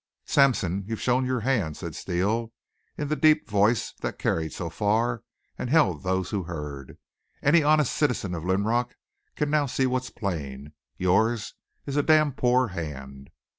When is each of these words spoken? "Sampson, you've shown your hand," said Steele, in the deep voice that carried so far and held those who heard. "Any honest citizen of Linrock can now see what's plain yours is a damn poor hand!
"Sampson, 0.25 0.83
you've 0.87 0.99
shown 0.99 1.27
your 1.27 1.41
hand," 1.41 1.77
said 1.77 1.93
Steele, 1.93 2.51
in 2.97 3.07
the 3.07 3.15
deep 3.15 3.47
voice 3.47 3.91
that 4.01 4.17
carried 4.17 4.51
so 4.51 4.67
far 4.67 5.21
and 5.59 5.69
held 5.69 6.01
those 6.01 6.31
who 6.31 6.45
heard. 6.45 6.97
"Any 7.43 7.61
honest 7.61 7.93
citizen 7.93 8.33
of 8.33 8.43
Linrock 8.43 8.95
can 9.35 9.51
now 9.51 9.67
see 9.67 9.85
what's 9.85 10.09
plain 10.09 10.73
yours 10.97 11.53
is 11.85 11.97
a 11.97 12.01
damn 12.01 12.31
poor 12.33 12.69
hand! 12.69 13.29